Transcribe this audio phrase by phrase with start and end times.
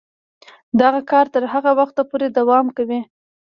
[0.81, 3.01] دغه کار تر هغه وخته پورې دوام کوي.